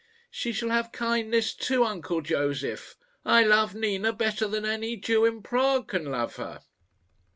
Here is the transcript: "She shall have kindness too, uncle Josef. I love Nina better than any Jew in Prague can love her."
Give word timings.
"She 0.31 0.51
shall 0.51 0.71
have 0.71 0.91
kindness 0.91 1.53
too, 1.53 1.85
uncle 1.85 2.21
Josef. 2.21 2.95
I 3.23 3.43
love 3.43 3.75
Nina 3.75 4.11
better 4.11 4.47
than 4.47 4.65
any 4.65 4.97
Jew 4.97 5.25
in 5.25 5.43
Prague 5.43 5.87
can 5.89 6.05
love 6.05 6.37
her." 6.37 6.61